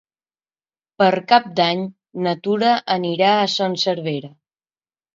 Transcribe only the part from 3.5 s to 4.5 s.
Son Servera.